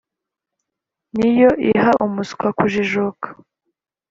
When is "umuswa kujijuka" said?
2.05-3.27